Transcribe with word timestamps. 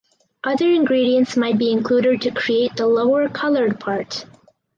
Other 0.43 0.67
ingredients 0.67 1.37
might 1.37 1.59
be 1.59 1.71
included 1.71 2.21
to 2.21 2.31
create 2.31 2.75
the 2.75 2.87
lower 2.87 3.29
coloured 3.29 3.79
part. 3.79 4.25